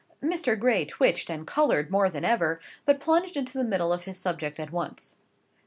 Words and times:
Mr. 0.23 0.59
Gray 0.59 0.83
twitched 0.83 1.29
and 1.29 1.45
coloured 1.45 1.91
more 1.91 2.09
than 2.09 2.25
ever; 2.25 2.59
but 2.85 2.99
plunged 2.99 3.37
into 3.37 3.55
the 3.55 3.63
middle 3.63 3.93
of 3.93 4.05
his 4.05 4.17
subject 4.17 4.59
at 4.59 4.71
once. 4.71 5.17